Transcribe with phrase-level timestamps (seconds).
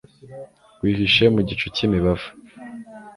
[0.81, 2.29] Wihishe mu gicu cyimibavu